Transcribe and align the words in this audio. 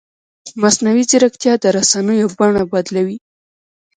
مصنوعي 0.61 1.03
ځیرکتیا 1.09 1.53
د 1.59 1.65
رسنیو 1.77 2.27
بڼه 2.37 2.63
بدلوي. 2.71 3.17